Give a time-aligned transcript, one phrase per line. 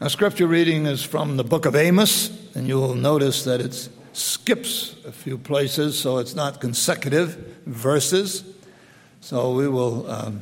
[0.00, 3.90] Our scripture reading is from the book of Amos, and you will notice that it
[4.14, 8.42] skips a few places, so it's not consecutive verses.
[9.20, 10.40] So we will um,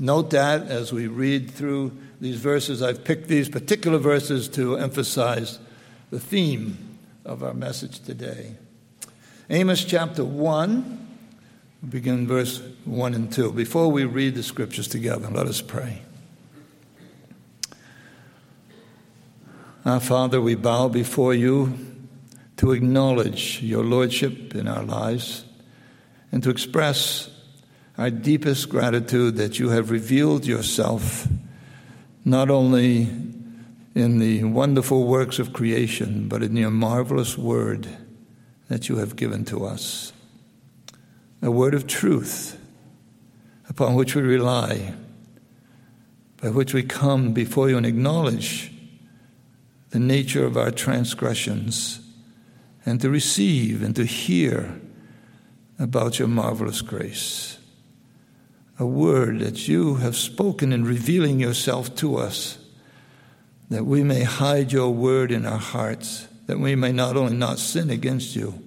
[0.00, 2.82] note that as we read through these verses.
[2.82, 5.60] I've picked these particular verses to emphasize
[6.10, 8.56] the theme of our message today.
[9.48, 11.06] Amos chapter 1,
[11.88, 13.52] begin verse 1 and 2.
[13.52, 16.02] Before we read the scriptures together, let us pray.
[19.88, 21.72] Our Father, we bow before you
[22.58, 25.46] to acknowledge your Lordship in our lives
[26.30, 27.30] and to express
[27.96, 31.26] our deepest gratitude that you have revealed yourself
[32.22, 33.08] not only
[33.94, 37.88] in the wonderful works of creation, but in your marvelous word
[38.68, 40.12] that you have given to us.
[41.40, 42.60] A word of truth
[43.70, 44.92] upon which we rely,
[46.42, 48.70] by which we come before you and acknowledge
[49.90, 52.00] the nature of our transgressions
[52.84, 54.80] and to receive and to hear
[55.78, 57.58] about your marvelous grace.
[58.78, 62.58] A word that you have spoken in revealing yourself to us,
[63.70, 67.58] that we may hide your word in our hearts, that we may not only not
[67.58, 68.62] sin against you,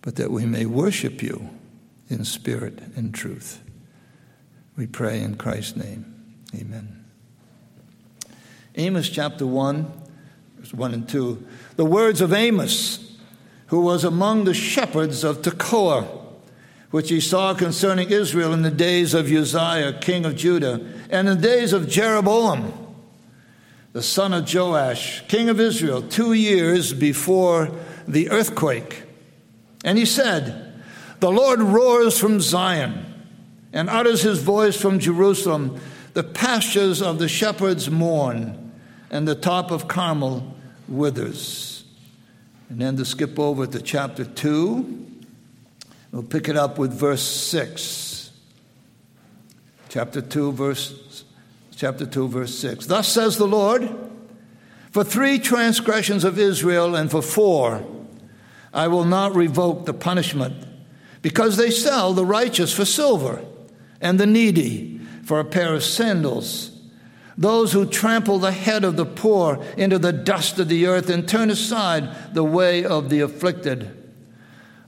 [0.00, 1.50] but that we may worship you
[2.08, 3.62] in spirit and truth.
[4.76, 6.14] We pray in Christ's name.
[6.54, 7.04] Amen.
[8.76, 10.05] Amos chapter 1
[10.66, 11.46] verse 1 and 2.
[11.76, 13.16] The words of Amos,
[13.66, 16.06] who was among the shepherds of Tekoa,
[16.90, 21.36] which he saw concerning Israel in the days of Uzziah, king of Judah, and in
[21.36, 22.72] the days of Jeroboam,
[23.92, 27.70] the son of Joash, king of Israel, two years before
[28.06, 29.04] the earthquake.
[29.84, 30.82] And he said,
[31.20, 33.04] The Lord roars from Zion
[33.72, 35.80] and utters his voice from Jerusalem.
[36.14, 38.66] The pastures of the shepherds mourn,
[39.10, 40.55] and the top of Carmel
[40.88, 41.84] withers.
[42.68, 45.06] And then to skip over to chapter 2,
[46.12, 48.30] we'll pick it up with verse 6.
[49.88, 51.24] Chapter 2, verse,
[51.76, 52.86] chapter 2, verse 6.
[52.86, 53.88] Thus says the Lord,
[54.90, 57.84] for three transgressions of Israel and for four,
[58.72, 60.66] I will not revoke the punishment,
[61.22, 63.42] because they sell the righteous for silver
[64.00, 66.75] and the needy for a pair of sandals
[67.38, 71.28] those who trample the head of the poor into the dust of the earth and
[71.28, 73.92] turn aside the way of the afflicted.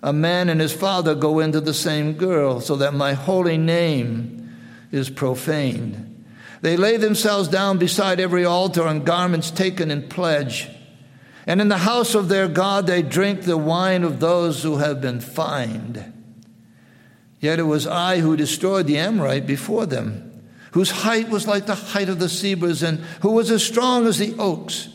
[0.03, 4.57] A man and his father go into the same girl, so that my holy name
[4.93, 6.25] is profaned.
[6.63, 10.69] They lay themselves down beside every altar on garments taken in pledge.
[11.47, 15.01] And in the house of their God they drink the wine of those who have
[15.01, 16.13] been fined.
[17.41, 20.28] Yet it was I who destroyed the Amorite before them
[20.73, 24.19] whose height was like the height of the cedars, and who was as strong as
[24.19, 24.89] the oaks.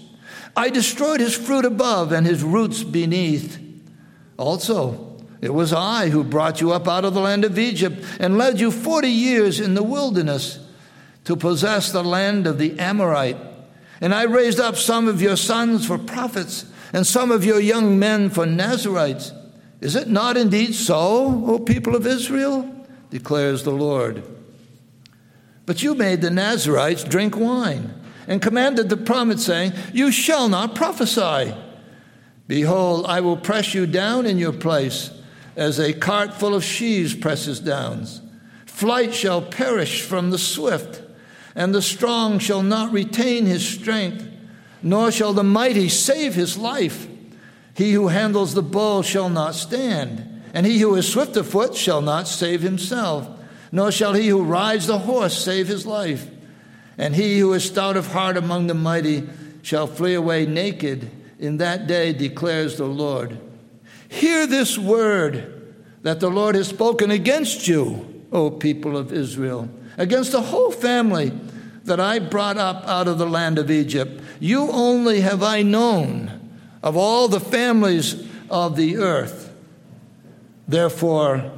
[0.55, 3.59] I destroyed his fruit above and his roots beneath.
[4.37, 8.37] Also, it was I who brought you up out of the land of Egypt and
[8.37, 10.59] led you forty years in the wilderness
[11.25, 13.37] to possess the land of the Amorite.
[13.99, 17.97] And I raised up some of your sons for prophets and some of your young
[17.97, 19.31] men for Nazarites.
[19.81, 22.69] Is it not indeed so, O people of Israel?
[23.09, 24.23] declares the Lord.
[25.65, 27.93] But you made the Nazarites drink wine
[28.27, 31.55] and commanded the prophet, saying, You shall not prophesy.
[32.47, 35.11] Behold, I will press you down in your place
[35.55, 38.05] as a cart full of sheaves presses down.
[38.65, 41.01] Flight shall perish from the swift,
[41.55, 44.27] and the strong shall not retain his strength,
[44.81, 47.07] nor shall the mighty save his life.
[47.75, 51.75] He who handles the bow shall not stand, and he who is swift of foot
[51.75, 53.32] shall not save himself
[53.73, 56.29] nor shall he who rides the horse save his life.
[56.95, 59.27] And he who is stout of heart among the mighty
[59.63, 63.35] shall flee away naked in that day, declares the Lord.
[64.07, 65.73] Hear this word
[66.03, 69.67] that the Lord has spoken against you, O people of Israel,
[69.97, 71.31] against the whole family
[71.85, 74.21] that I brought up out of the land of Egypt.
[74.39, 79.51] You only have I known of all the families of the earth.
[80.67, 81.51] Therefore,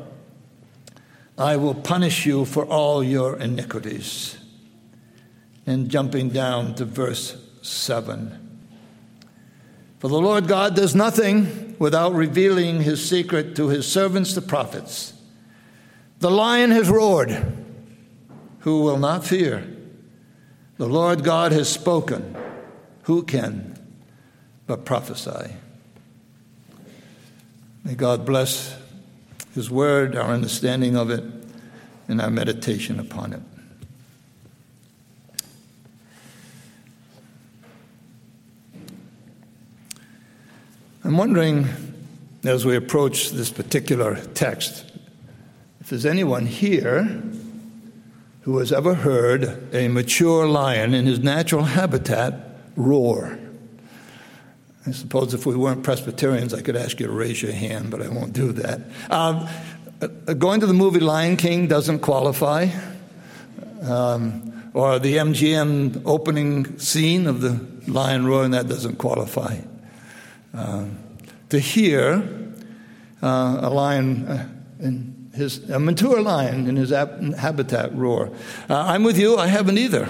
[1.38, 4.38] I will punish you for all your iniquities.
[5.68, 8.60] And jumping down to verse 7.
[10.00, 15.14] For the Lord God does nothing without revealing his secret to his servants, the prophets.
[16.20, 17.44] The lion has roared.
[18.60, 19.66] Who will not fear?
[20.78, 22.36] The Lord God has spoken.
[23.04, 23.78] Who can
[24.68, 25.54] but prophesy?
[27.84, 28.76] May God bless
[29.56, 31.24] his Word, our understanding of it,
[32.10, 33.42] and our meditation upon it.
[41.06, 41.70] I'm wondering,
[42.44, 44.92] as we approach this particular text,
[45.80, 47.24] if there's anyone here
[48.42, 52.34] who has ever heard a mature lion in his natural habitat
[52.76, 53.40] roar.
[54.88, 58.04] I suppose if we weren't Presbyterians, I could ask you to raise your hand, but
[58.04, 58.82] I won't do that.
[59.10, 59.48] Um,
[60.00, 62.68] uh, going to the movie Lion King doesn't qualify.
[63.82, 69.58] Um, or the MGM opening scene of the lion roaring, that doesn't qualify.
[70.54, 71.00] Um,
[71.50, 72.52] to hear
[73.24, 74.50] uh, a lion uh,
[74.80, 78.32] in his, a mature lion in his habitat roar.
[78.70, 80.10] Uh, I'm with you, I haven't either.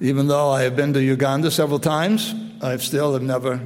[0.00, 3.60] Even though I have been to Uganda several times, I still have never,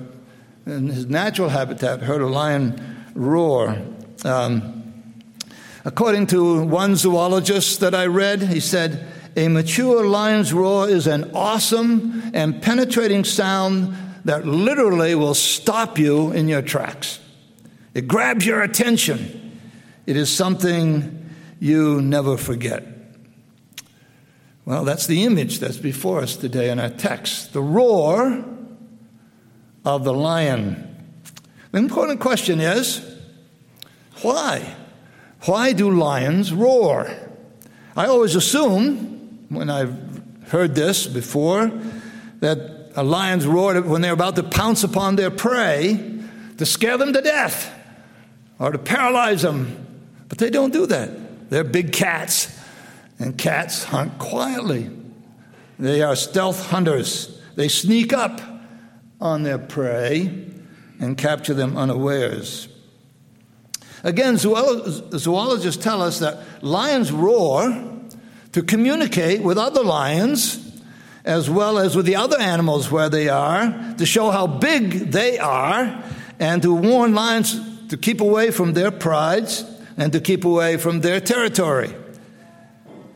[0.66, 3.76] in his natural habitat, heard a lion roar.
[4.24, 4.92] Um,
[5.84, 11.30] according to one zoologist that I read, he said, a mature lion's roar is an
[11.34, 13.96] awesome and penetrating sound
[14.26, 17.18] that literally will stop you in your tracks.
[17.94, 19.58] It grabs your attention.
[20.06, 21.30] It is something
[21.60, 22.84] you never forget.
[24.64, 28.44] Well, that's the image that's before us today in our text the roar
[29.84, 30.88] of the lion.
[31.72, 33.00] The important question is
[34.22, 34.74] why?
[35.44, 37.10] Why do lions roar?
[37.96, 41.72] I always assume, when I've heard this before,
[42.40, 46.20] that a lion's roar when they're about to pounce upon their prey
[46.58, 47.72] to scare them to death
[48.58, 49.86] or to paralyze them.
[50.28, 51.50] But they don't do that.
[51.50, 52.58] They're big cats.
[53.18, 54.90] And cats hunt quietly.
[55.78, 57.40] They are stealth hunters.
[57.56, 58.40] They sneak up
[59.22, 60.48] on their prey
[60.98, 62.68] and capture them unawares.
[64.02, 67.88] Again, zoologists tell us that lions roar
[68.50, 70.58] to communicate with other lions
[71.24, 75.38] as well as with the other animals where they are to show how big they
[75.38, 76.02] are
[76.40, 79.64] and to warn lions to keep away from their prides
[79.96, 81.94] and to keep away from their territory.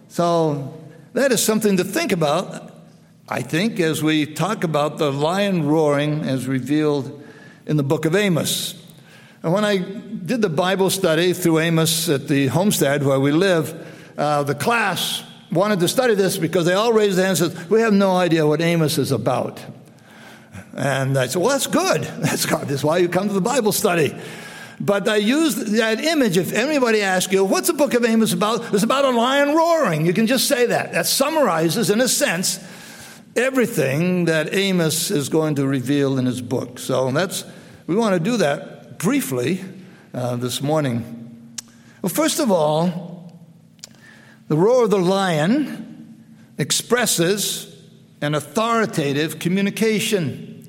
[0.07, 0.73] So
[1.15, 2.76] that is something to think about,
[3.29, 7.25] I think, as we talk about the lion roaring as revealed
[7.67, 8.81] in the book of Amos.
[9.43, 13.75] And when I did the Bible study through Amos at the homestead where we live,
[14.17, 17.69] uh, the class wanted to study this because they all raised their hands and said,
[17.69, 19.61] We have no idea what Amos is about.
[20.77, 22.03] And I said, Well, that's good.
[22.21, 22.69] That's good.
[22.69, 24.15] That's why you come to the Bible study.
[24.79, 26.37] But I used that image.
[26.37, 28.73] If anybody asks you, what's the book of Amos about?
[28.73, 30.07] It's about a lion roaring.
[30.07, 30.93] You can just say that.
[30.93, 32.61] That summarizes, in a sense,
[33.37, 36.79] everything that Amos is going to reveal in his book.
[36.79, 37.45] So that's,
[37.87, 39.63] we want to do that briefly
[40.15, 41.55] uh, this morning.
[42.03, 43.39] Well, first of all,
[44.49, 46.23] the roar of the lion
[46.59, 47.77] expresses
[48.21, 50.67] an authoritative communication.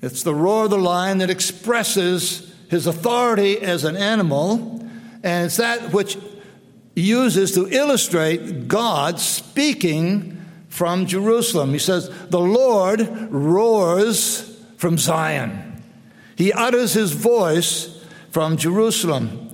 [0.00, 4.80] It's the roar of the lion that expresses his authority as an animal,
[5.22, 6.16] and it's that which
[6.94, 10.41] uses to illustrate God speaking
[10.72, 11.72] from Jerusalem.
[11.72, 15.82] He says, The Lord roars from Zion,
[16.34, 19.50] he utters his voice from Jerusalem.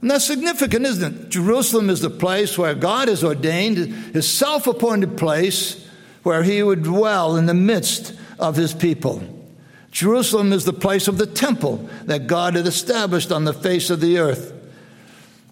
[0.00, 1.28] And that's significant, isn't it?
[1.28, 3.76] Jerusalem is the place where God has ordained
[4.14, 5.86] his self appointed place
[6.22, 9.22] where he would dwell in the midst of his people.
[9.90, 14.00] Jerusalem is the place of the temple that God had established on the face of
[14.00, 14.52] the earth.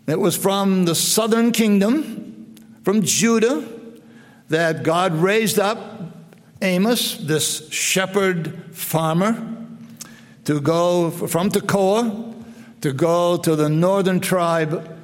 [0.06, 3.81] It was from the southern kingdom, from Judah,
[4.52, 5.78] that God raised up
[6.60, 9.56] Amos, this shepherd farmer,
[10.44, 12.32] to go from Tekoa
[12.82, 14.98] to go to the northern tribe,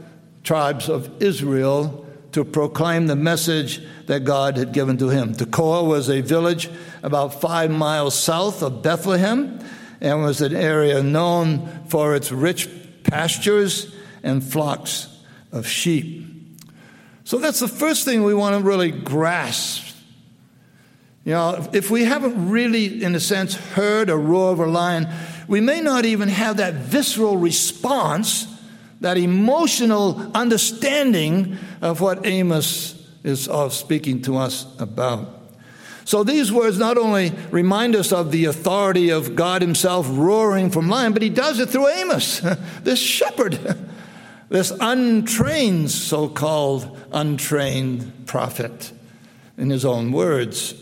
[0.45, 5.33] tribes of Israel to proclaim the message that God had given to him.
[5.33, 6.69] Tekoa was a village
[7.03, 9.61] about five miles south of Bethlehem
[10.01, 12.69] and was an area known for its rich
[13.05, 15.09] pastures and flocks
[15.53, 16.28] of sheep.
[17.29, 19.95] So that's the first thing we want to really grasp.
[21.27, 25.07] You know, if we haven't really, in a sense, heard a roar of a lion,
[25.47, 28.47] we may not even have that visceral response,
[29.03, 35.29] that emotional understanding of what Amos is speaking to us about.
[36.07, 40.89] So these words not only remind us of the authority of God Himself roaring from
[40.89, 42.41] lion, but He does it through Amos,
[42.85, 43.59] this shepherd,
[44.49, 48.93] this untrained, so called untrained prophet,
[49.57, 50.75] in his own words.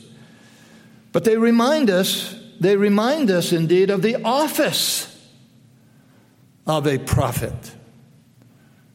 [1.13, 5.13] But they remind us, they remind us indeed of the office
[6.67, 7.73] of a prophet.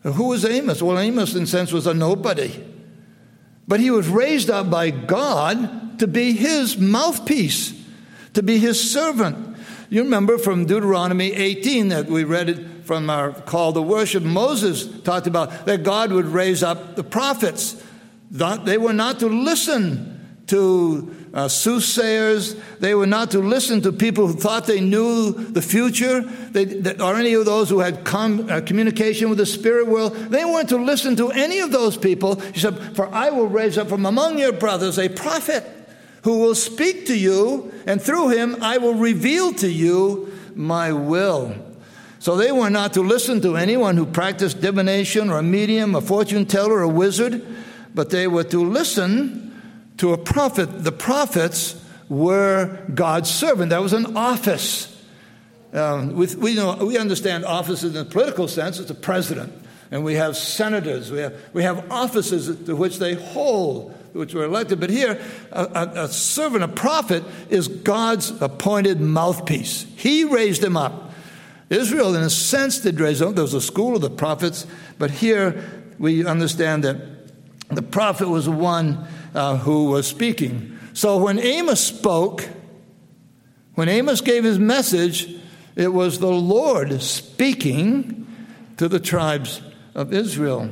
[0.04, 0.82] Who was Amos?
[0.82, 2.63] Well, Amos, in a sense, was a nobody.
[3.68, 7.74] But he was raised up by God to be his mouthpiece,
[8.34, 9.51] to be his servant,
[9.92, 14.86] You remember from Deuteronomy 18 that we read it from our call to worship, Moses
[15.03, 17.81] talked about that God would raise up the prophets.
[18.29, 22.57] They were not to listen to uh, soothsayers.
[22.81, 27.00] They were not to listen to people who thought they knew the future, they, that,
[27.00, 30.13] or any of those who had com, uh, communication with the spirit world.
[30.13, 32.41] They weren't to listen to any of those people.
[32.41, 35.63] He said, For I will raise up from among your brothers a prophet
[36.24, 41.71] who will speak to you, and through him I will reveal to you my will.
[42.22, 46.01] So they were not to listen to anyone who practiced divination or a medium, a
[46.01, 47.44] fortune teller, or a wizard,
[47.96, 49.60] but they were to listen
[49.98, 50.84] to a prophet.
[50.84, 53.72] The prophets were God's servant.
[53.72, 55.04] That was an office.
[55.74, 58.78] Um, with, we, know, we understand offices in a political sense.
[58.78, 59.51] It's a president,
[59.90, 61.10] and we have senators.
[61.10, 64.80] We have, we have offices to which they hold, which were elected.
[64.80, 65.20] But here,
[65.51, 69.88] a, a, a servant, a prophet, is God's appointed mouthpiece.
[69.96, 71.08] He raised him up.
[71.72, 73.36] Israel, in a sense, did raise up.
[73.36, 74.68] There was a school of the prophets,
[75.00, 75.63] but here
[75.98, 76.98] we understand that
[77.70, 80.78] the prophet was the one uh, who was speaking.
[80.92, 82.48] So when Amos spoke,
[83.75, 85.34] when Amos gave his message,
[85.78, 88.28] it was the Lord speaking
[88.75, 89.62] to the tribes
[89.96, 90.70] of Israel.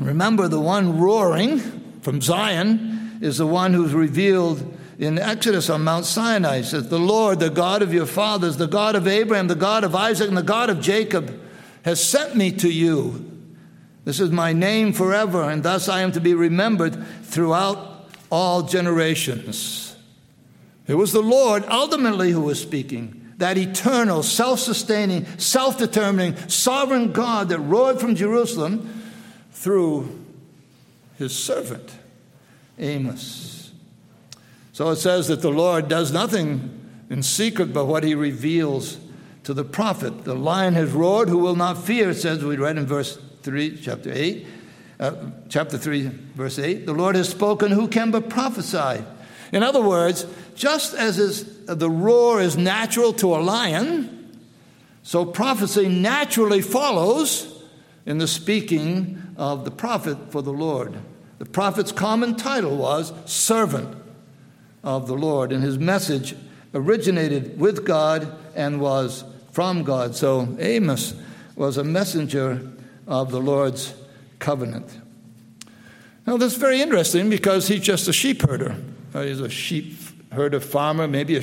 [0.00, 1.60] Remember, the one roaring
[2.00, 6.62] from Zion is the one who's revealed in Exodus on Mount Sinai.
[6.62, 9.96] Says, The Lord, the God of your fathers, the God of Abraham, the God of
[9.96, 11.40] Isaac, and the God of Jacob,
[11.84, 13.28] has sent me to you.
[14.04, 19.96] This is my name forever, and thus I am to be remembered throughout all generations.
[20.86, 27.12] It was the Lord ultimately who was speaking, that eternal, self sustaining, self determining, sovereign
[27.12, 29.02] God that roared from Jerusalem
[29.50, 30.24] through
[31.18, 31.92] his servant,
[32.78, 33.61] Amos.
[34.72, 38.98] So it says that the Lord does nothing in secret but what he reveals
[39.44, 40.24] to the prophet.
[40.24, 43.78] The lion has roared, who will not fear, it says, we read in verse 3,
[43.82, 44.46] chapter 8,
[44.98, 45.12] uh,
[45.50, 49.04] chapter 3, verse 8, the Lord has spoken, who can but prophesy?
[49.52, 50.24] In other words,
[50.54, 54.30] just as is, uh, the roar is natural to a lion,
[55.02, 57.62] so prophecy naturally follows
[58.06, 60.94] in the speaking of the prophet for the Lord.
[61.38, 64.01] The prophet's common title was servant
[64.82, 66.34] of the Lord, and his message
[66.74, 70.14] originated with God and was from God.
[70.16, 71.14] So Amos
[71.56, 72.72] was a messenger
[73.06, 73.94] of the Lord's
[74.38, 74.98] covenant.
[76.26, 78.76] Now, that's very interesting because he's just a sheep herder.
[79.14, 79.96] Uh, he's a sheep
[80.30, 81.42] herder farmer, maybe a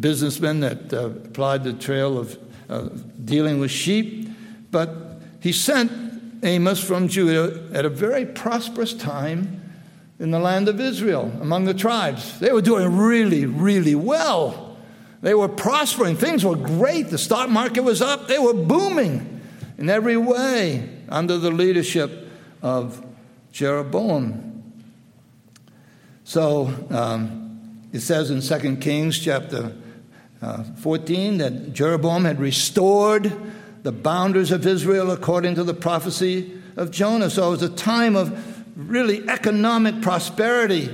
[0.00, 2.88] businessman that uh, applied the trail of uh,
[3.24, 4.28] dealing with sheep.
[4.70, 5.90] But he sent
[6.42, 9.63] Amos from Judah at a very prosperous time
[10.18, 12.38] in the land of Israel among the tribes.
[12.38, 14.76] They were doing really, really well.
[15.22, 16.16] They were prospering.
[16.16, 17.08] Things were great.
[17.08, 18.28] The stock market was up.
[18.28, 19.40] They were booming
[19.78, 22.28] in every way under the leadership
[22.62, 23.04] of
[23.52, 24.62] Jeroboam.
[26.24, 29.74] So um, it says in 2 Kings chapter
[30.40, 33.32] uh, 14 that Jeroboam had restored
[33.82, 37.30] the boundaries of Israel according to the prophecy of Jonah.
[37.30, 40.90] So it was a time of really economic prosperity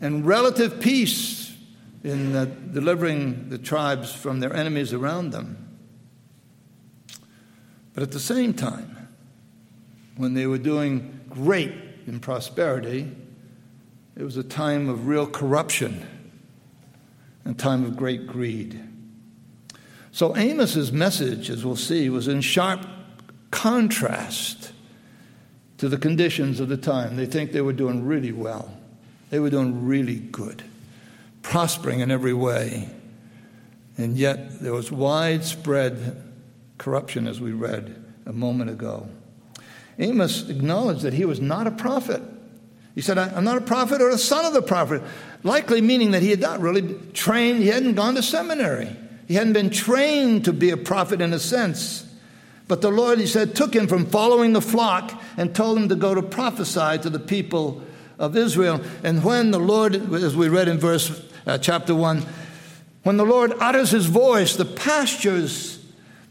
[0.00, 1.56] and relative peace
[2.02, 5.78] in uh, delivering the tribes from their enemies around them.
[7.94, 9.08] But at the same time,
[10.16, 11.72] when they were doing great
[12.06, 13.10] in prosperity,
[14.16, 16.06] it was a time of real corruption
[17.44, 18.80] and time of great greed.
[20.12, 22.86] So Amos's message, as we'll see, was in sharp
[23.50, 24.72] contrast
[25.78, 27.16] to the conditions of the time.
[27.16, 28.72] They think they were doing really well.
[29.30, 30.62] They were doing really good,
[31.42, 32.88] prospering in every way.
[33.96, 36.22] And yet there was widespread
[36.78, 39.08] corruption, as we read a moment ago.
[39.98, 42.22] Amos acknowledged that he was not a prophet.
[42.94, 45.02] He said, I'm not a prophet or a son of the prophet,
[45.42, 48.88] likely meaning that he had not really trained, he hadn't gone to seminary.
[49.26, 52.06] He hadn't been trained to be a prophet in a sense.
[52.66, 55.94] But the Lord, he said, took him from following the flock and told him to
[55.94, 57.82] go to prophesy to the people
[58.18, 58.80] of Israel.
[59.02, 62.24] And when the Lord, as we read in verse uh, chapter 1,
[63.02, 65.84] when the Lord utters his voice, the pastures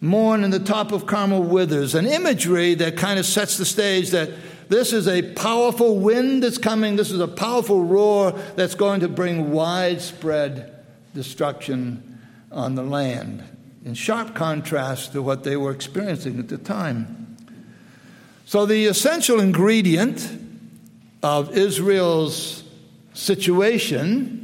[0.04, 1.96] mourn and the top of Carmel withers.
[1.96, 4.30] An imagery that kind of sets the stage that
[4.68, 9.08] this is a powerful wind that's coming, this is a powerful roar that's going to
[9.08, 12.20] bring widespread destruction
[12.52, 13.44] on the land,
[13.86, 17.38] in sharp contrast to what they were experiencing at the time.
[18.46, 20.30] So, the essential ingredient
[21.22, 22.63] of Israel's
[23.13, 24.44] situation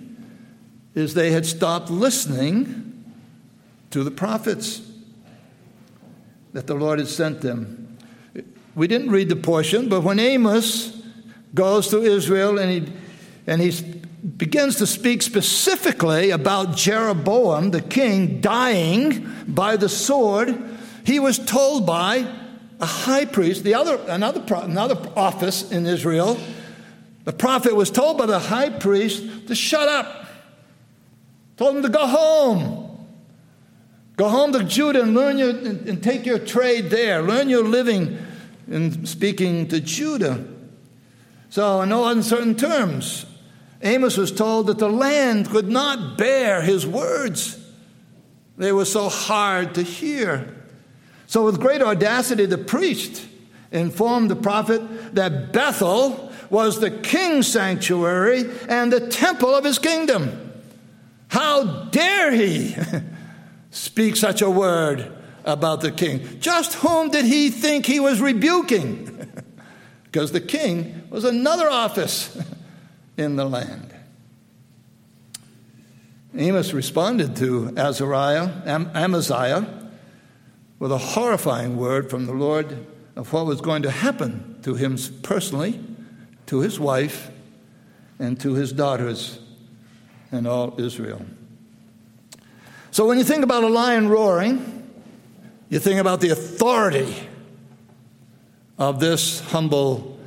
[0.95, 3.03] is they had stopped listening
[3.91, 4.81] to the prophets
[6.53, 7.97] that the Lord had sent them.
[8.75, 11.01] We didn't read the portion, but when Amos
[11.53, 12.93] goes to Israel and he,
[13.47, 14.01] and he
[14.37, 20.57] begins to speak specifically about Jeroboam, the king, dying by the sword,
[21.05, 22.27] he was told by
[22.79, 26.37] a high priest, the other, another, another office in Israel,
[27.25, 30.27] the prophet was told by the high priest to shut up,
[31.57, 32.85] told him to go home.
[34.17, 37.21] Go home to Judah and learn your and, and take your trade there.
[37.21, 38.17] Learn your living
[38.67, 40.45] in speaking to Judah.
[41.49, 43.25] So, in no uncertain terms,
[43.81, 47.57] Amos was told that the land could not bear his words.
[48.57, 50.55] They were so hard to hear.
[51.27, 53.25] So, with great audacity, the priest
[53.71, 60.51] informed the prophet that Bethel was the king's sanctuary and the temple of his kingdom.
[61.29, 62.75] How dare he
[63.71, 65.11] speak such a word
[65.45, 66.39] about the king?
[66.39, 69.31] Just whom did he think he was rebuking?
[70.03, 72.35] because the king was another office
[73.19, 73.93] in the land.
[76.35, 79.67] Amos responded to Azariah, Am- Amaziah
[80.79, 82.85] with a horrifying word from the Lord
[83.15, 85.79] of what was going to happen to him personally,
[86.45, 87.29] to his wife,
[88.19, 89.39] and to his daughters
[90.31, 91.25] and all Israel.
[92.91, 94.89] So when you think about a lion roaring,
[95.69, 97.13] you think about the authority
[98.77, 100.17] of this humble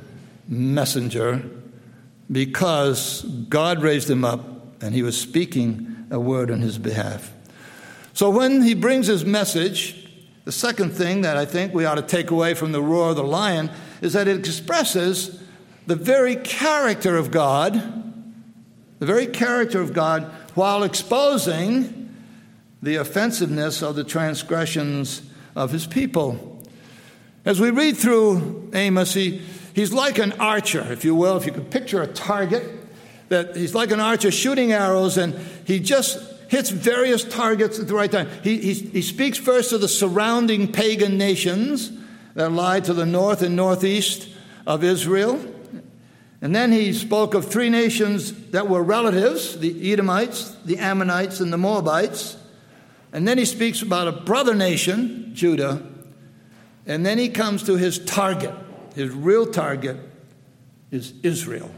[0.47, 1.43] messenger
[2.33, 7.31] because God raised him up and he was speaking a word on his behalf.
[8.13, 10.09] So when he brings his message,
[10.45, 13.15] the second thing that I think we ought to take away from the roar of
[13.15, 13.71] the lion
[14.01, 15.41] is that it expresses
[15.87, 17.73] the very character of God,
[18.99, 20.23] the very character of God,
[20.55, 22.13] while exposing
[22.81, 25.21] the offensiveness of the transgressions
[25.55, 26.63] of his people.
[27.45, 29.41] As we read through Amos, he,
[29.73, 32.63] he's like an archer, if you will, if you could picture a target,
[33.29, 37.95] that he's like an archer shooting arrows, and he just hits various targets at the
[37.95, 38.29] right time.
[38.43, 41.91] He, he, he speaks first to the surrounding pagan nations
[42.35, 44.29] that lie to the north and northeast
[44.65, 45.43] of Israel.
[46.41, 51.53] And then he spoke of three nations that were relatives the Edomites, the Ammonites, and
[51.53, 52.37] the Moabites.
[53.13, 55.81] And then he speaks about a brother nation, Judah.
[56.85, 58.53] And then he comes to his target.
[58.95, 59.97] His real target
[60.91, 61.71] is Israel,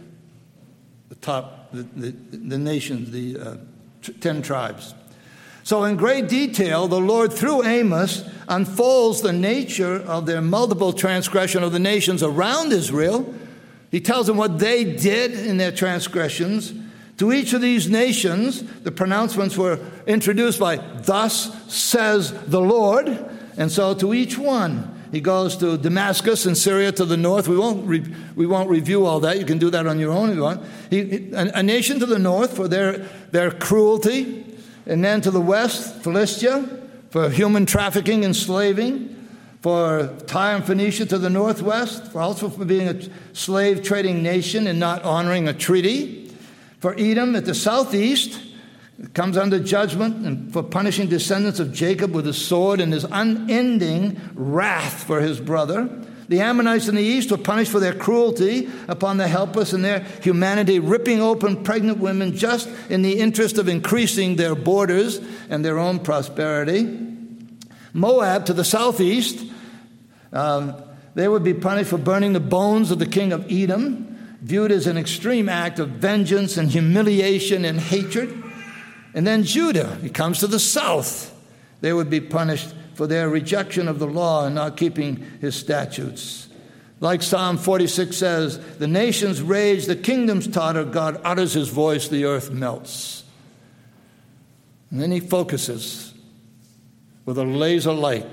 [1.09, 3.57] the top, the, the, the nation, the uh,
[4.19, 4.93] 10 tribes.
[5.63, 11.63] So, in great detail, the Lord, through Amos, unfolds the nature of their multiple transgression
[11.63, 13.33] of the nations around Israel.
[13.89, 16.71] He tells them what they did in their transgressions.
[17.17, 23.07] To each of these nations, the pronouncements were introduced by, Thus says the Lord.
[23.57, 27.47] And so to each one, he goes to Damascus and Syria to the north.
[27.47, 28.03] We won't, re-
[28.35, 29.39] we won't review all that.
[29.39, 30.61] You can do that on your own if you want.
[30.89, 32.97] He, a, a nation to the north for their,
[33.31, 34.43] their cruelty,
[34.85, 36.67] and then to the west, Philistia,
[37.11, 39.15] for human trafficking and slaving,
[39.61, 42.99] for Tyre and Phoenicia to the northwest, for also for being a
[43.31, 46.29] slave trading nation and not honoring a treaty,
[46.79, 48.37] for Edom at the southeast,
[49.13, 54.19] comes under judgment and for punishing descendants of Jacob with his sword and his unending
[54.33, 55.89] wrath for his brother.
[56.27, 59.99] The Ammonites in the east were punished for their cruelty upon the helpless and their
[60.23, 65.77] humanity, ripping open pregnant women just in the interest of increasing their borders and their
[65.77, 67.05] own prosperity.
[67.93, 69.45] Moab to the southeast,
[70.33, 70.81] um,
[71.13, 74.87] they would be punished for burning the bones of the king of Edom, viewed as
[74.87, 78.43] an extreme act of vengeance and humiliation and hatred.
[79.15, 81.33] And then Judah, he comes to the south.
[81.79, 86.49] They would be punished for their rejection of the law and not keeping his statutes.
[86.99, 92.25] Like Psalm 46 says, the nations rage, the kingdoms totter, God utters his voice, the
[92.25, 93.23] earth melts.
[94.91, 96.13] And then he focuses
[97.25, 98.27] with a laser light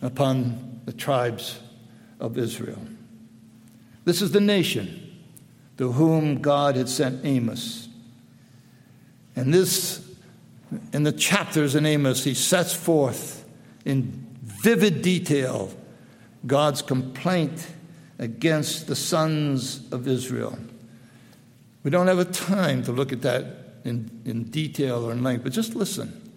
[0.00, 1.60] upon the tribes
[2.18, 2.82] of Israel.
[4.04, 5.22] This is the nation
[5.76, 7.81] to whom God had sent Amos
[9.34, 10.06] and this,
[10.92, 13.44] in the chapters in Amos, he sets forth
[13.84, 15.72] in vivid detail
[16.46, 17.66] God's complaint
[18.18, 20.58] against the sons of Israel.
[21.82, 23.44] We don't have a time to look at that
[23.84, 26.30] in, in detail or in length, but just listen.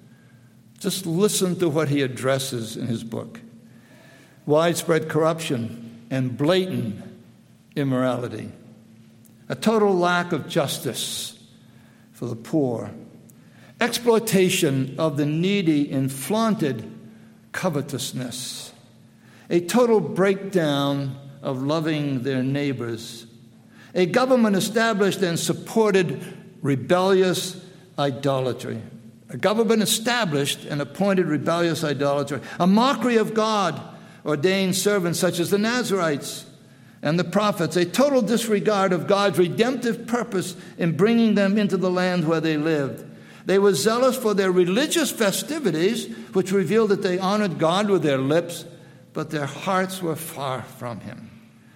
[0.79, 3.39] Just listen to what he addresses in his book
[4.45, 7.01] widespread corruption and blatant
[7.75, 8.51] immorality,
[9.49, 11.34] a total lack of justice
[12.15, 12.89] for the poor,
[13.81, 16.89] exploitation of the needy in flaunted
[17.51, 18.71] covetousness,
[19.49, 23.27] a total breakdown of loving their neighbors,
[23.93, 26.23] a government established and supported
[26.61, 27.61] rebellious
[27.99, 28.81] idolatry.
[29.29, 33.81] A government established and appointed rebellious idolatry, a mockery of God,
[34.25, 36.45] ordained servants such as the Nazarites
[37.05, 41.91] and the prophets, a total disregard of God's redemptive purpose in bringing them into the
[41.91, 43.05] land where they lived.
[43.45, 48.17] They were zealous for their religious festivities, which revealed that they honored God with their
[48.17, 48.65] lips,
[49.13, 51.29] but their hearts were far from Him.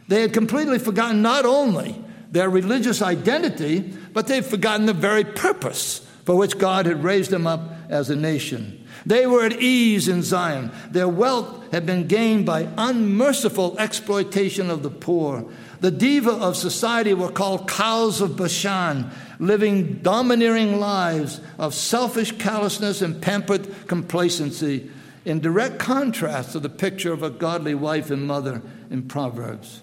[0.08, 6.00] They had completely forgotten not only their religious identity, but they'd forgotten the very purpose
[6.26, 8.79] for which God had raised them up as a nation.
[9.06, 10.72] They were at ease in Zion.
[10.92, 15.46] Their wealth had been gained by unmerciful exploitation of the poor.
[15.80, 19.10] The diva of society were called cows of Bashan,
[19.40, 24.92] living domineering lives of selfish callousness and pampered complacency,
[25.26, 29.82] in direct contrast to the picture of a godly wife and mother in Proverbs.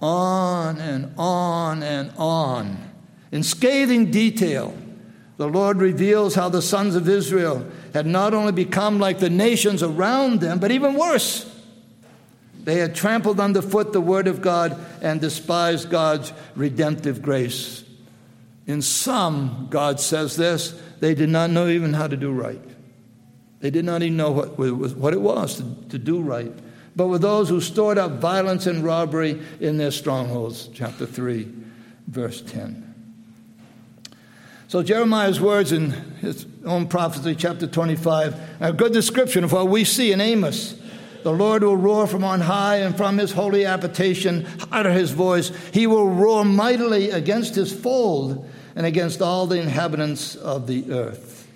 [0.00, 2.90] On and on and on,
[3.32, 4.76] in scathing detail,
[5.36, 9.82] the Lord reveals how the sons of Israel had not only become like the nations
[9.82, 11.52] around them, but even worse.
[12.64, 17.84] They had trampled underfoot the word of God and despised God's redemptive grace.
[18.66, 22.60] In some, God says this, they did not know even how to do right.
[23.60, 26.52] They did not even know what, what it was to, to do right.
[26.96, 31.46] But with those who stored up violence and robbery in their strongholds, chapter 3,
[32.08, 32.85] verse 10.
[34.68, 39.68] So Jeremiah's words in his own prophecy, chapter 25, are a good description of what
[39.68, 40.76] we see in Amos.
[41.22, 45.52] The Lord will roar from on high, and from his holy habitation utter his voice.
[45.72, 51.48] He will roar mightily against his fold and against all the inhabitants of the earth.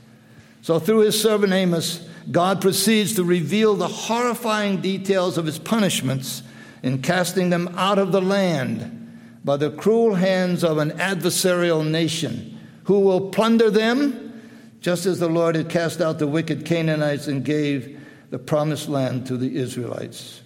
[0.62, 6.44] So, through his servant Amos, God proceeds to reveal the horrifying details of his punishments
[6.84, 12.58] in casting them out of the land by the cruel hands of an adversarial nation
[12.84, 14.42] who will plunder them,
[14.80, 19.26] just as the Lord had cast out the wicked Canaanites and gave the promised land
[19.26, 20.40] to the Israelites.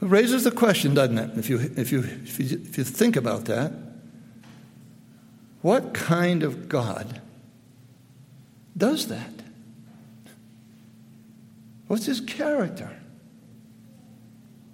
[0.00, 3.16] It raises the question, doesn't it, if you, if you, if you, if you think
[3.16, 3.72] about that?
[5.60, 7.20] What kind of God
[8.76, 9.32] does that?
[11.88, 12.96] What's his character?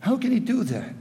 [0.01, 0.95] How can he do that?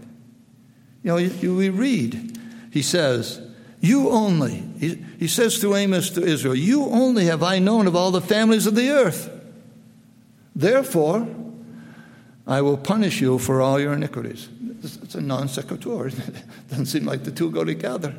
[1.03, 2.39] You know, we read,
[2.71, 3.41] he says,
[3.83, 7.97] you only, he, he says through Amos to Israel, you only have I known of
[7.97, 9.29] all the families of the earth.
[10.55, 11.27] Therefore,
[12.47, 14.47] I will punish you for all your iniquities.
[14.81, 16.07] It's a non sequitur.
[16.07, 16.15] It
[16.69, 18.15] doesn't seem like the two go together.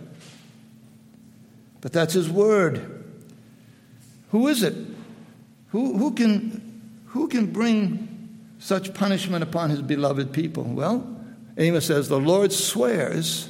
[1.80, 3.02] But that's his word.
[4.32, 4.74] Who is it?
[5.68, 10.64] Who, who, can, who can bring such punishment upon his beloved people?
[10.64, 11.10] Well,
[11.56, 13.48] Amos says, The Lord swears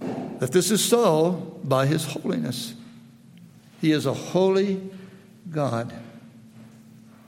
[0.00, 2.74] that this is so by his holiness.
[3.80, 4.80] He is a holy
[5.50, 5.92] God.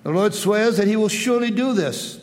[0.03, 2.21] The Lord swears that he will surely do this.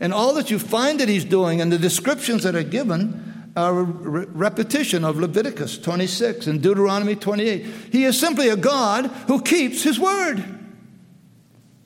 [0.00, 3.80] And all that you find that he's doing and the descriptions that are given are
[3.80, 7.64] a re- repetition of Leviticus 26 and Deuteronomy 28.
[7.92, 10.42] He is simply a God who keeps his word.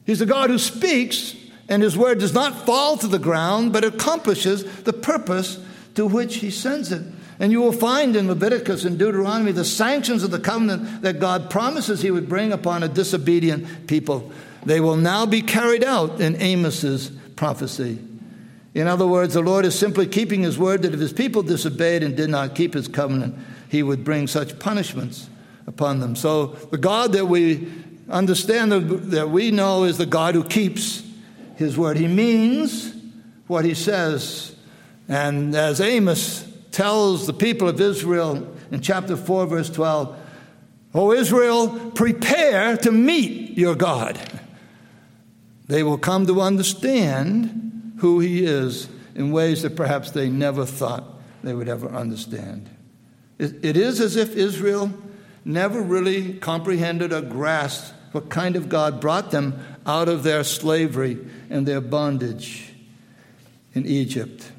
[0.06, 1.34] He's a God who speaks,
[1.68, 5.58] and his word does not fall to the ground, but accomplishes the purpose
[5.94, 7.02] to which he sends it.
[7.44, 11.50] And you will find in Leviticus and Deuteronomy the sanctions of the covenant that God
[11.50, 14.32] promises he would bring upon a disobedient people.
[14.64, 17.98] They will now be carried out in Amos's prophecy.
[18.72, 22.02] In other words, the Lord is simply keeping his word that if his people disobeyed
[22.02, 23.36] and did not keep his covenant,
[23.68, 25.28] he would bring such punishments
[25.66, 26.16] upon them.
[26.16, 27.70] So the God that we
[28.08, 31.02] understand that we know is the God who keeps
[31.56, 31.98] his word.
[31.98, 32.94] He means
[33.48, 34.56] what he says.
[35.10, 40.18] And as Amos tells the people of Israel in chapter 4, verse 12,
[40.92, 44.18] O Israel, prepare to meet your God.
[45.68, 51.04] They will come to understand who He is in ways that perhaps they never thought
[51.42, 52.68] they would ever understand.
[53.38, 54.92] It is as if Israel
[55.44, 61.18] never really comprehended or grasped what kind of God brought them out of their slavery
[61.50, 62.74] and their bondage
[63.74, 64.50] in Egypt.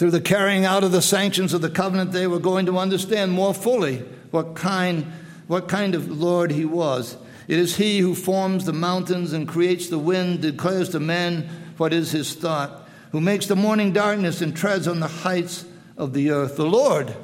[0.00, 3.32] Through the carrying out of the sanctions of the covenant, they were going to understand
[3.32, 3.98] more fully
[4.30, 5.12] what kind,
[5.46, 7.18] what kind of Lord he was.
[7.48, 11.92] It is he who forms the mountains and creates the wind, declares to men what
[11.92, 15.66] is his thought, who makes the morning darkness and treads on the heights
[15.98, 16.56] of the earth.
[16.56, 17.14] The Lord,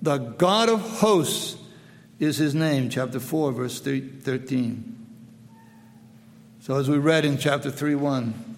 [0.00, 1.56] The God of hosts
[2.20, 5.06] is his name, chapter 4, verse 13.
[6.60, 8.49] So, as we read in chapter 3 1,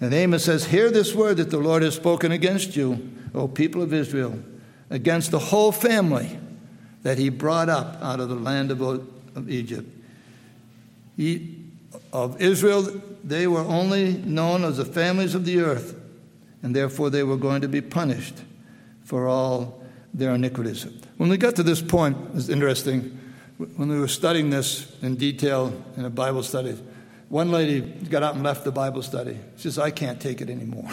[0.00, 3.82] and Amos says, Hear this word that the Lord has spoken against you, O people
[3.82, 4.38] of Israel,
[4.88, 6.38] against the whole family
[7.02, 9.88] that he brought up out of the land of, of Egypt.
[11.16, 11.56] He,
[12.12, 15.94] of Israel, they were only known as the families of the earth,
[16.62, 18.36] and therefore they were going to be punished
[19.04, 19.82] for all
[20.14, 20.86] their iniquities.
[21.18, 23.18] When we got to this point, it's interesting.
[23.76, 26.78] When we were studying this in detail in a Bible study,
[27.30, 29.38] one lady got up and left the Bible study.
[29.56, 30.90] She says, I can't take it anymore.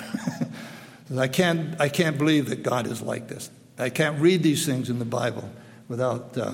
[1.17, 3.49] I, can't, I can't believe that God is like this.
[3.79, 5.49] I can't read these things in the Bible
[5.87, 6.53] without, uh,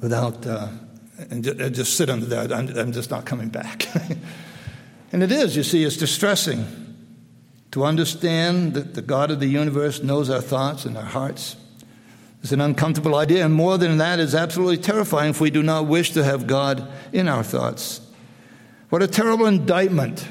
[0.00, 0.68] without uh,
[1.30, 2.52] and just sit under that.
[2.52, 3.86] I'm, I'm just not coming back.
[5.12, 6.66] and it is, you see, it's distressing
[7.70, 11.54] to understand that the God of the universe knows our thoughts and our hearts.
[12.42, 15.86] It's an uncomfortable idea, and more than that, it's absolutely terrifying if we do not
[15.86, 18.00] wish to have God in our thoughts.
[18.88, 20.26] What a terrible indictment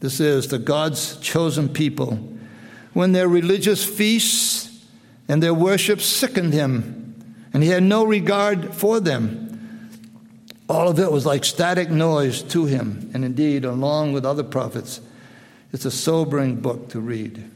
[0.00, 2.16] this is to God's chosen people
[2.92, 4.84] when their religious feasts
[5.28, 7.14] and their worship sickened him,
[7.52, 9.90] and he had no regard for them.
[10.68, 15.00] All of it was like static noise to him, and indeed, along with other prophets,
[15.72, 17.50] it's a sobering book to read.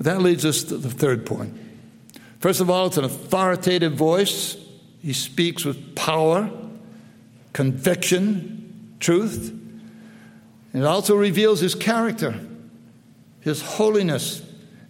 [0.00, 1.56] That leads us to the third point.
[2.40, 4.56] First of all, it's an authoritative voice.
[5.02, 6.50] He speaks with power,
[7.52, 8.57] conviction,
[9.00, 9.54] truth.
[10.74, 12.38] It also reveals his character,
[13.40, 14.42] his holiness,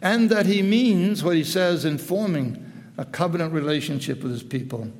[0.02, 2.64] and that he means what he says in forming
[2.96, 4.90] a covenant relationship with his people.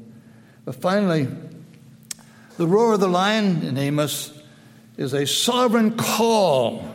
[0.64, 1.28] But finally,
[2.56, 4.40] the roar of the lion in Amos
[4.96, 6.88] is a sovereign call,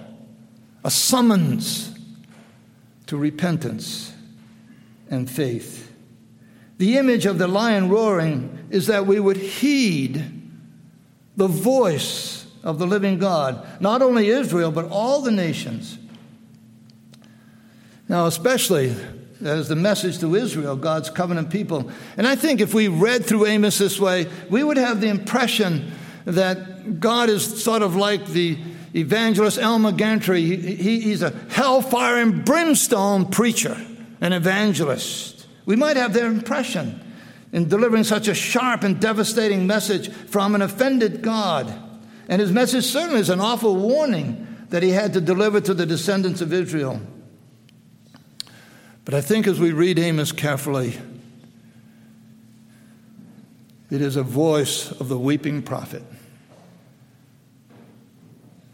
[0.83, 1.97] a summons
[3.07, 4.13] to repentance
[5.09, 5.91] and faith.
[6.77, 10.32] The image of the lion roaring is that we would heed
[11.35, 15.97] the voice of the living God, not only Israel, but all the nations.
[18.07, 18.95] Now, especially
[19.43, 21.91] as the message to Israel, God's covenant people.
[22.17, 25.91] And I think if we read through Amos this way, we would have the impression
[26.25, 28.57] that God is sort of like the
[28.95, 30.41] evangelist Elmer Gantry.
[30.41, 33.75] He, he, he's a hellfire and brimstone preacher,
[34.21, 35.45] an evangelist.
[35.65, 37.01] We might have that impression
[37.53, 41.71] in delivering such a sharp and devastating message from an offended God.
[42.27, 45.85] And his message certainly is an awful warning that he had to deliver to the
[45.85, 46.99] descendants of Israel.
[49.05, 50.97] But I think as we read Amos carefully,
[53.91, 56.01] it is a voice of the weeping prophet,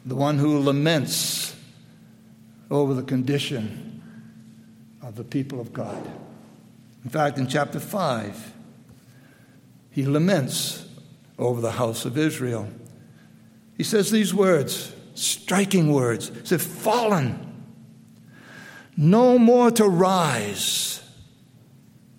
[0.06, 1.54] the one who laments
[2.72, 4.02] over the condition
[5.02, 6.10] of the people of God.
[7.04, 8.54] In fact, in chapter 5,
[10.00, 10.88] he laments
[11.38, 12.70] over the house of Israel.
[13.76, 16.30] He says these words, striking words.
[16.30, 17.38] He said, Fallen,
[18.96, 21.04] no more to rise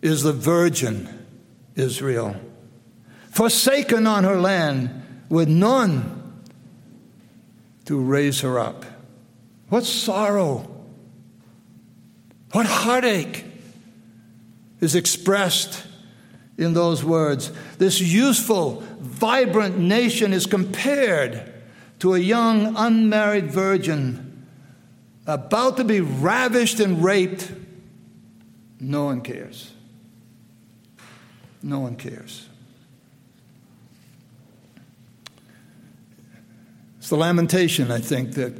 [0.03, 1.09] is the virgin
[1.75, 2.37] Israel,
[3.31, 6.43] forsaken on her land with none
[7.87, 8.85] to raise her up.
[9.71, 10.69] What sorrow,
[12.53, 13.47] what heartache
[14.81, 15.87] is expressed
[16.61, 17.51] in those words.
[17.79, 21.53] This useful, vibrant nation is compared
[22.01, 24.47] to a young, unmarried virgin
[25.27, 27.51] about to be ravished and raped.
[28.79, 29.73] No one cares.
[31.63, 32.47] No one cares.
[36.99, 38.55] It's the lamentation, I think, that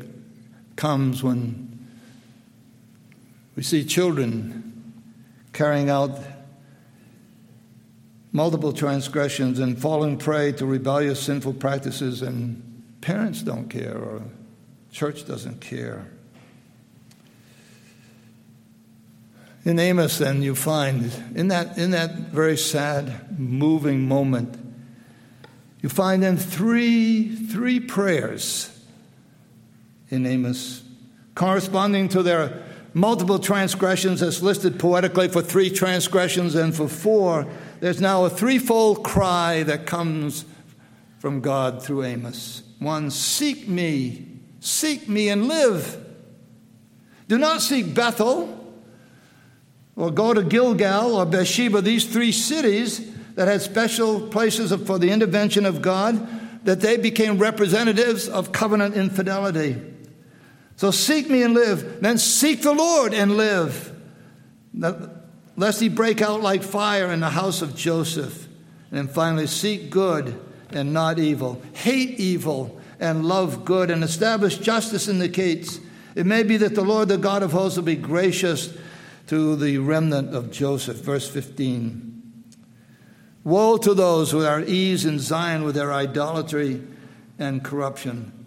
[0.77, 1.89] comes when
[3.57, 4.95] we see children
[5.53, 6.19] carrying out
[8.33, 14.23] multiple transgressions and falling prey to rebellious, sinful practices, and parents don't care or
[14.93, 16.07] church doesn't care.
[19.65, 24.57] In Amos, then, you find, in that, in that very sad, moving moment,
[25.83, 28.71] you find then three, three prayers
[30.09, 30.83] in Amos
[31.35, 32.63] corresponding to their
[32.93, 37.47] multiple transgressions as listed poetically for three transgressions and for four
[37.81, 40.45] there's now a threefold cry that comes
[41.19, 42.63] from God through Amos.
[42.79, 44.27] One, seek me,
[44.61, 46.05] seek me and live.
[47.29, 48.57] Do not seek Bethel
[49.97, 55.11] or go to Gilgal or Beersheba, these three cities that had special places for the
[55.11, 59.81] intervention of God, that they became representatives of covenant infidelity.
[60.77, 62.01] So seek me and live.
[62.01, 63.95] Then seek the Lord and live.
[65.61, 68.49] Lest he break out like fire in the house of Joseph.
[68.91, 75.07] And finally, seek good and not evil, hate evil and love good, and establish justice
[75.07, 75.79] in the gates.
[76.15, 78.73] It may be that the Lord, the God of hosts, will be gracious
[79.27, 80.97] to the remnant of Joseph.
[80.97, 82.45] Verse 15.
[83.45, 86.83] Woe to those who are ease in Zion with their idolatry
[87.39, 88.40] and corruption.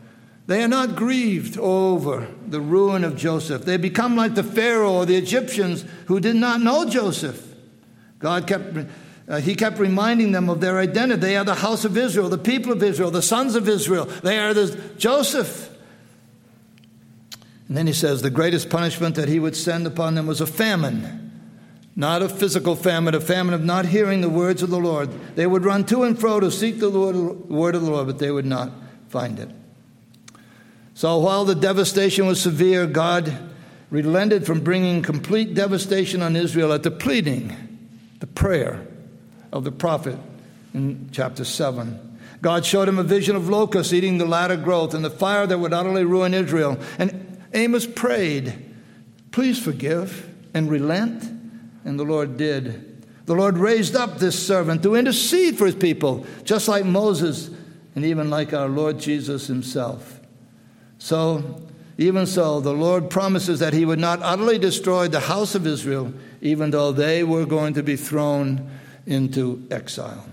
[0.45, 3.63] They are not grieved over the ruin of Joseph.
[3.63, 7.55] They become like the Pharaoh or the Egyptians who did not know Joseph.
[8.19, 8.77] God kept,
[9.27, 11.21] uh, he kept reminding them of their identity.
[11.21, 14.05] They are the house of Israel, the people of Israel, the sons of Israel.
[14.05, 15.69] They are the Joseph.
[17.69, 20.47] And then he says the greatest punishment that he would send upon them was a
[20.47, 21.31] famine.
[21.95, 25.09] Not a physical famine, a famine of not hearing the words of the Lord.
[25.35, 28.19] They would run to and fro to seek the Lord, word of the Lord, but
[28.19, 28.71] they would not
[29.07, 29.49] find it.
[30.95, 33.35] So while the devastation was severe, God
[33.89, 37.55] relented from bringing complete devastation on Israel at the pleading,
[38.19, 38.87] the prayer
[39.51, 40.17] of the prophet
[40.73, 42.17] in chapter 7.
[42.41, 45.57] God showed him a vision of locusts eating the latter growth and the fire that
[45.57, 46.77] would utterly ruin Israel.
[46.99, 48.53] And Amos prayed,
[49.31, 51.23] Please forgive and relent.
[51.85, 53.05] And the Lord did.
[53.25, 57.49] The Lord raised up this servant to intercede for his people, just like Moses
[57.95, 60.19] and even like our Lord Jesus himself.
[61.03, 61.61] So,
[61.97, 66.13] even so, the Lord promises that He would not utterly destroy the house of Israel,
[66.39, 68.71] even though they were going to be thrown
[69.05, 70.25] into exile.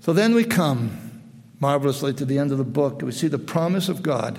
[0.00, 1.22] So then we come
[1.58, 3.00] marvelously to the end of the book.
[3.00, 4.38] We see the promise of God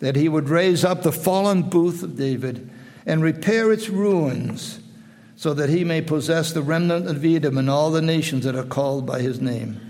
[0.00, 2.68] that He would raise up the fallen booth of David
[3.06, 4.78] and repair its ruins
[5.36, 8.62] so that He may possess the remnant of Edom and all the nations that are
[8.62, 9.80] called by His name.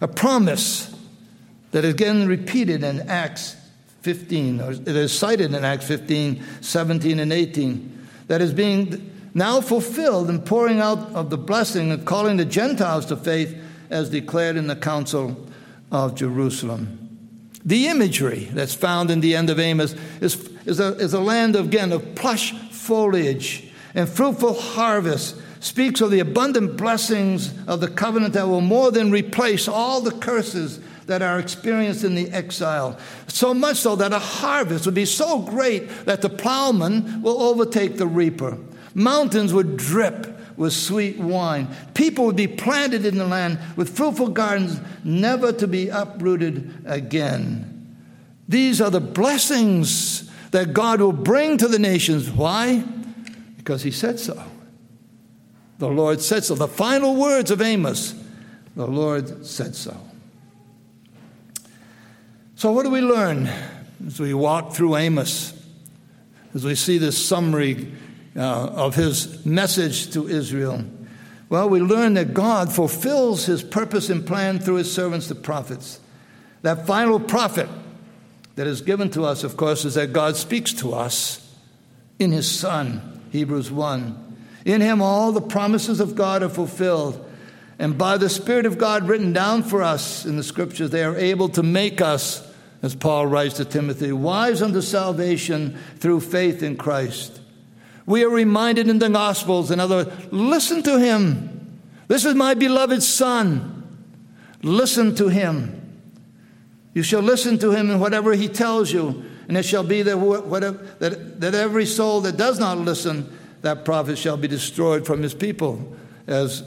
[0.00, 0.92] A promise
[1.72, 3.56] that is again repeated in Acts
[4.02, 9.60] 15, or it is cited in Acts 15, 17, and 18, that is being now
[9.60, 13.56] fulfilled in pouring out of the blessing of calling the Gentiles to faith
[13.90, 15.46] as declared in the Council
[15.90, 16.98] of Jerusalem.
[17.64, 21.54] The imagery that's found in the end of Amos is, is, a, is a land,
[21.54, 28.34] again, of plush foliage and fruitful harvest speaks of the abundant blessings of the covenant
[28.34, 32.98] that will more than replace all the curses that are experienced in the exile.
[33.28, 37.96] So much so that a harvest would be so great that the plowman will overtake
[37.96, 38.58] the reaper.
[38.94, 41.68] Mountains would drip with sweet wine.
[41.94, 47.96] People would be planted in the land with fruitful gardens, never to be uprooted again.
[48.48, 52.30] These are the blessings that God will bring to the nations.
[52.30, 52.84] Why?
[53.56, 54.42] Because He said so.
[55.78, 56.54] The Lord said so.
[56.54, 58.14] The final words of Amos,
[58.76, 59.96] the Lord said so.
[62.62, 63.50] So, what do we learn
[64.06, 65.52] as we walk through Amos,
[66.54, 67.92] as we see this summary
[68.36, 70.84] uh, of his message to Israel?
[71.48, 75.98] Well, we learn that God fulfills his purpose and plan through his servants, the prophets.
[76.62, 77.68] That final prophet
[78.54, 81.44] that is given to us, of course, is that God speaks to us
[82.20, 84.36] in his Son, Hebrews 1.
[84.66, 87.28] In him, all the promises of God are fulfilled.
[87.80, 91.16] And by the Spirit of God written down for us in the scriptures, they are
[91.16, 92.50] able to make us
[92.82, 97.40] as Paul writes to Timothy, wise unto salvation through faith in Christ.
[98.06, 101.80] We are reminded in the Gospels, in other words, listen to him.
[102.08, 103.78] This is my beloved Son.
[104.62, 105.78] Listen to him.
[106.94, 110.18] You shall listen to him in whatever he tells you, and it shall be that,
[110.18, 115.22] whatever, that, that every soul that does not listen, that prophet shall be destroyed from
[115.22, 116.62] his people, as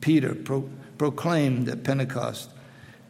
[0.00, 2.50] Peter pro- proclaimed at Pentecost.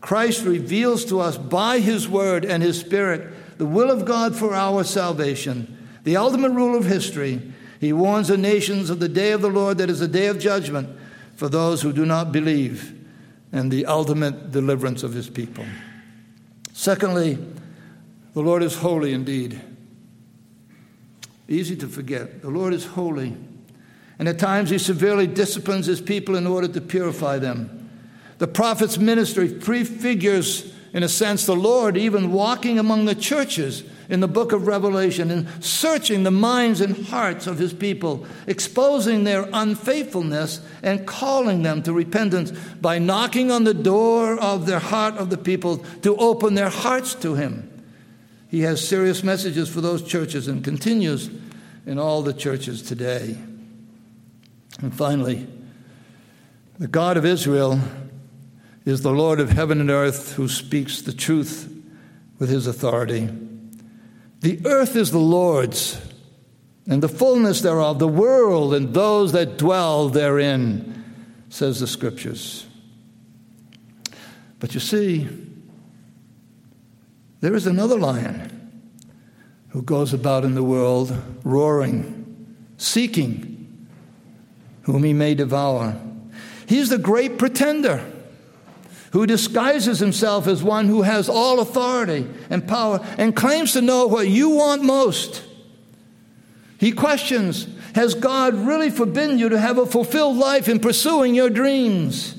[0.06, 4.54] Christ reveals to us by his word and his spirit the will of God for
[4.54, 7.42] our salvation, the ultimate rule of history.
[7.80, 10.38] He warns the nations of the day of the Lord that is a day of
[10.38, 10.96] judgment
[11.34, 12.96] for those who do not believe
[13.50, 15.64] and the ultimate deliverance of his people.
[16.72, 17.36] Secondly,
[18.32, 19.60] the Lord is holy indeed.
[21.48, 22.42] Easy to forget.
[22.42, 23.36] The Lord is holy.
[24.20, 27.85] And at times he severely disciplines his people in order to purify them.
[28.38, 34.20] The prophet's ministry prefigures, in a sense, the Lord even walking among the churches in
[34.20, 39.48] the book of Revelation and searching the minds and hearts of his people, exposing their
[39.52, 45.30] unfaithfulness and calling them to repentance by knocking on the door of their heart of
[45.30, 47.72] the people to open their hearts to him.
[48.48, 51.28] He has serious messages for those churches and continues
[51.84, 53.36] in all the churches today.
[54.80, 55.48] And finally,
[56.78, 57.80] the God of Israel
[58.86, 61.70] is the Lord of heaven and earth who speaks the truth
[62.38, 63.28] with his authority.
[64.40, 66.00] The earth is the Lord's
[66.88, 71.04] and the fullness thereof, the world and those that dwell therein,
[71.48, 72.64] says the scriptures.
[74.60, 75.28] But you see,
[77.40, 78.52] there is another lion
[79.70, 83.88] who goes about in the world roaring, seeking
[84.82, 86.00] whom he may devour.
[86.68, 88.12] He's the great pretender
[89.12, 94.06] who disguises himself as one who has all authority and power and claims to know
[94.06, 95.42] what you want most.
[96.78, 101.50] He questions Has God really forbidden you to have a fulfilled life in pursuing your
[101.50, 102.34] dreams?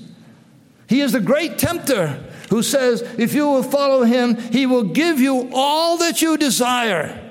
[0.87, 5.19] He is the great tempter who says, If you will follow him, he will give
[5.19, 7.23] you all that you desire.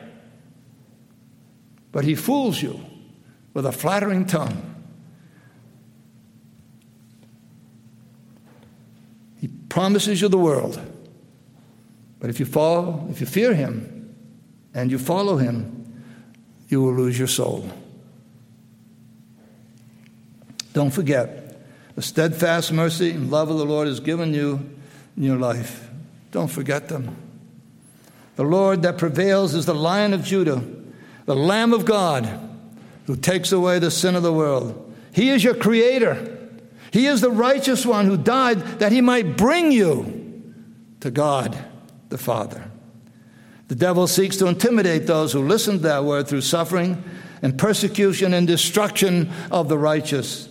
[1.93, 2.81] But he fools you
[3.55, 4.76] with a flattering tongue.
[9.77, 10.81] Promises you the world.
[12.19, 14.17] But if you follow, if you fear him
[14.73, 16.03] and you follow him,
[16.71, 17.69] you will lose your soul.
[20.73, 21.61] Don't forget,
[21.95, 24.67] the steadfast mercy and love of the Lord has given you
[25.15, 25.91] in your life.
[26.31, 27.15] Don't forget them.
[28.37, 30.65] The Lord that prevails is the Lion of Judah,
[31.27, 32.27] the Lamb of God,
[33.05, 34.95] who takes away the sin of the world.
[35.13, 36.36] He is your Creator.
[36.93, 40.45] He is the righteous one who died that he might bring you
[41.01, 41.57] to God
[42.09, 42.71] the Father.
[43.69, 47.03] The devil seeks to intimidate those who listen to that word through suffering
[47.43, 50.49] and persecution and destruction of the righteous.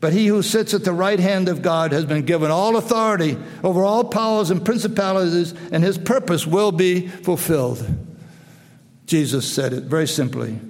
[0.00, 3.36] But he who sits at the right hand of God has been given all authority
[3.64, 7.84] over all powers and principalities, and his purpose will be fulfilled.
[9.06, 10.60] Jesus said it very simply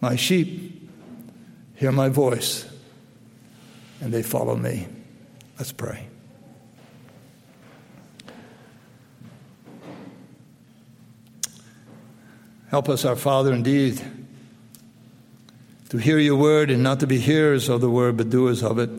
[0.00, 0.90] My sheep
[1.76, 2.68] hear my voice,
[4.00, 4.86] and they follow me.
[5.58, 6.06] Let's pray.
[12.68, 14.02] Help us, our Father, indeed,
[15.88, 18.78] to hear your word and not to be hearers of the word, but doers of
[18.78, 18.90] it.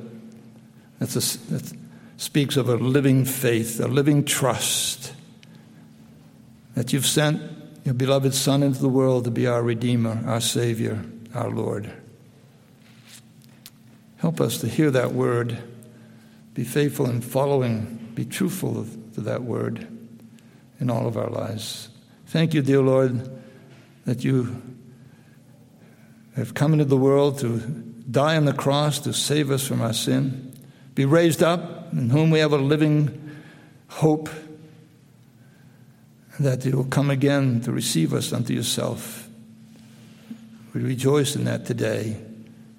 [1.00, 1.74] A, that
[2.18, 5.14] speaks of a living faith, a living trust
[6.74, 7.42] that you've sent
[7.84, 11.92] your beloved Son into the world to be our Redeemer, our Savior, our Lord.
[14.18, 15.58] Help us to hear that word,
[16.54, 19.88] be faithful in following, be truthful to that word
[20.80, 21.90] in all of our lives.
[22.28, 23.38] Thank you, dear Lord
[24.08, 24.62] that you
[26.38, 27.58] have come into the world to
[28.10, 30.58] die on the cross to save us from our sin,
[30.96, 33.36] be raised up, in whom we have a living
[33.90, 34.30] hope,
[36.40, 39.28] that you will come again to receive us unto yourself.
[40.74, 42.16] We rejoice in that today.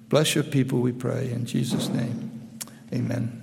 [0.09, 2.49] Bless your people, we pray, in Jesus' name.
[2.91, 3.38] Amen.